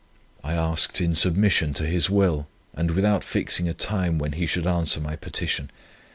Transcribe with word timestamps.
I 0.43 0.53
asked 0.53 0.99
in 0.99 1.13
submission 1.13 1.75
to 1.75 1.85
His 1.85 2.09
will, 2.09 2.47
and 2.73 2.89
without 2.89 3.23
fixing 3.23 3.69
a 3.69 3.75
time 3.75 4.17
when 4.17 4.31
He 4.31 4.47
should 4.47 4.65
answer 4.65 4.99
my 4.99 5.15
petition. 5.15 5.69